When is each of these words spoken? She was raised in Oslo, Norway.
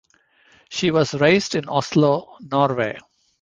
She 0.71 0.89
was 0.89 1.13
raised 1.13 1.53
in 1.53 1.69
Oslo, 1.69 2.35
Norway. 2.39 2.97